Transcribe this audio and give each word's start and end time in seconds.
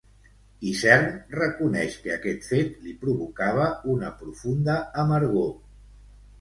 Isern 0.69 1.03
reconeix 1.39 1.99
que 2.07 2.15
aquest 2.15 2.49
fet 2.53 2.81
li 2.87 2.95
provocava 3.05 3.69
una 3.97 4.13
profunda 4.25 4.83
amargor. 5.07 5.51